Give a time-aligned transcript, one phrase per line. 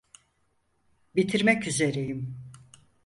[1.15, 2.37] Bitirmek üzereyim.